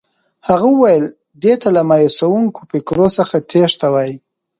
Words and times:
هغه 0.47 0.65
وویل 0.71 1.05
دې 1.43 1.53
ته 1.61 1.69
له 1.75 1.81
مایوسوونکو 1.89 2.61
فکرو 2.71 3.07
څخه 3.17 3.35
تېښته 3.49 3.87
وایي. 3.93 4.15